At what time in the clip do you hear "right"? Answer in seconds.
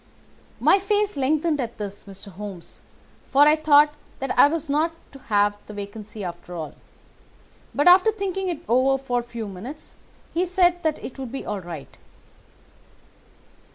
11.61-11.99